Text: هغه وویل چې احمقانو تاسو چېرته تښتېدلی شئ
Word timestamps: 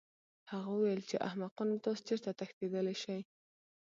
هغه 0.51 0.67
وویل 0.71 1.01
چې 1.09 1.23
احمقانو 1.27 1.81
تاسو 1.85 2.01
چېرته 2.09 2.29
تښتېدلی 2.39 2.95
شئ 3.03 3.21